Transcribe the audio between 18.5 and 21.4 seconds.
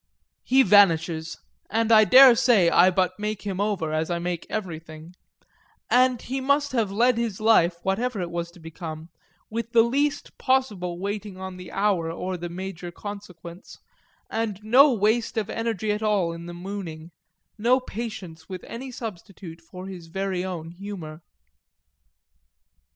any substitute for his very own humour.